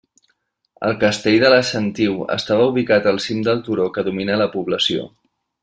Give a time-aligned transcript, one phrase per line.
[0.87, 5.07] El castell de la Sentiu estava ubicat al cim del turó que domina la població.